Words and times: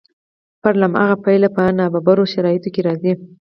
فرد 0.61 0.77
له 0.81 0.87
هماغه 0.89 1.15
پیله 1.25 1.47
په 1.55 1.63
نابرابرو 1.77 2.31
شرایطو 2.33 2.69
کې 2.73 2.81
راځي. 2.87 3.13